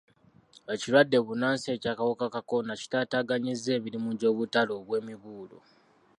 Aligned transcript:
Ekirwadde 0.73 1.17
bbunansi 1.21 1.67
eky'akawuka 1.75 2.25
ka 2.33 2.41
kolona 2.49 2.73
kitaataaganyizza 2.81 3.69
emirimu 3.77 4.09
gy'obutale 4.19 4.71
obw'emibuulo. 4.79 5.57